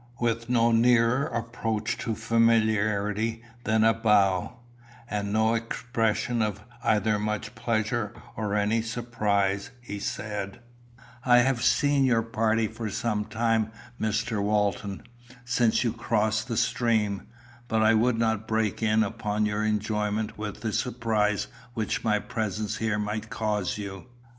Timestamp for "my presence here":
22.03-22.97